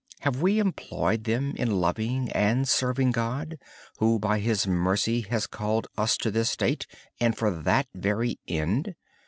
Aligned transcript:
Have 0.21 0.41
we 0.41 0.57
employed 0.57 1.25
them 1.25 1.53
in 1.57 1.79
loving 1.79 2.31
and 2.31 2.67
serving 2.67 3.11
God, 3.11 3.59
who 3.99 4.17
by 4.17 4.39
His 4.39 4.65
mercy 4.65 5.21
has 5.29 5.45
called 5.45 5.85
us 5.95 6.17
to 6.17 6.31
this 6.31 6.49
state 6.49 6.87
and 7.19 7.37
for 7.37 7.51
that 7.51 7.85
very 7.93 8.39
end? 8.47 8.95